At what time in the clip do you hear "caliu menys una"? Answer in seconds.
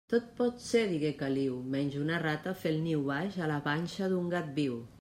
1.19-2.17